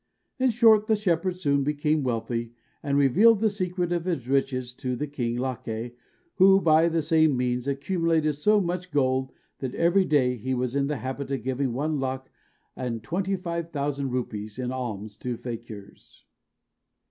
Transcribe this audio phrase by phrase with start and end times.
[0.39, 4.95] In short, the shepherd soon became wealthy, and revealed the secret of his riches to
[4.95, 5.93] the king, Lakeh,
[6.37, 10.87] who, by the same means, accumulated so much gold that every day he was in
[10.87, 12.31] the habit of giving one lac
[12.75, 16.25] and twenty five thousand rupees in alms to fakirs.